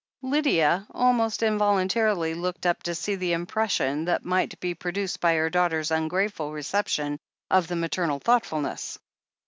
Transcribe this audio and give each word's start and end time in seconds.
Lydia 0.23 0.87
almost 0.95 1.43
involuntarily 1.43 2.33
looked 2.33 2.65
up 2.65 2.81
to 2.81 2.95
see 2.95 3.13
the 3.13 3.33
im 3.33 3.45
pression 3.45 4.03
that 4.05 4.25
might 4.25 4.59
be 4.59 4.73
produced 4.73 5.19
by 5.19 5.35
her 5.35 5.47
daughter's 5.51 5.91
ungrateful 5.91 6.51
reception 6.51 7.19
of 7.51 7.67
the 7.67 7.75
maternal 7.75 8.17
thoughtfulness. 8.17 8.97